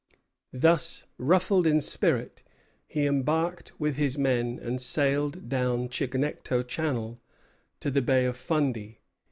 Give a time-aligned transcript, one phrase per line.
[0.55, 2.41] Thus ruffled in spirit,
[2.87, 7.21] he embarked with his men and sailed down Chignecto Channel
[7.81, 8.97] to the Bay of Fundy.